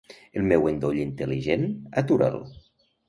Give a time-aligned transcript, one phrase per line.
[0.39, 1.69] El meu endoll intel·ligent,
[2.03, 2.41] atura'l.